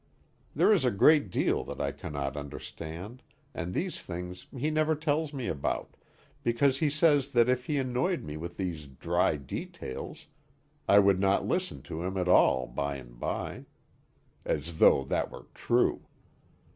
[0.55, 3.21] There is a great deal that I cannot understand,
[3.53, 5.95] and these things he never tells me about,
[6.41, 10.25] because he says that if he annoyed me with these dry details,
[10.89, 13.65] I would not listen to him at all by and bye.
[14.43, 16.07] As though that were true!